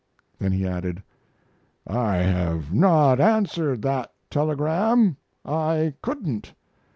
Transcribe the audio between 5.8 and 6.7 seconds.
couldn't.